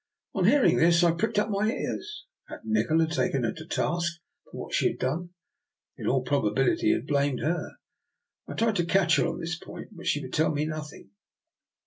On 0.33 0.45
hearing 0.47 0.77
this, 0.77 1.03
I 1.03 1.11
pricked 1.11 1.37
up 1.37 1.51
my 1.51 1.71
ears. 1.71 2.25
Had 2.49 2.61
Nikola 2.65 3.05
taken 3.07 3.43
her 3.43 3.51
to 3.53 3.67
task 3.67 4.13
for 4.45 4.59
what 4.63 4.73
she 4.73 4.87
had 4.87 4.97
done? 4.97 5.29
In 5.95 6.07
all 6.07 6.23
probability 6.23 6.87
he 6.87 6.93
had 6.93 7.05
blamed 7.05 7.41
her. 7.41 7.75
I 8.47 8.55
tried 8.55 8.77
to 8.77 8.85
catch 8.87 9.17
her 9.17 9.27
on 9.27 9.39
this 9.39 9.59
point, 9.59 9.89
but 9.91 10.07
she 10.07 10.19
would 10.23 10.33
tell 10.33 10.51
me 10.51 10.65
nothing. 10.65 11.11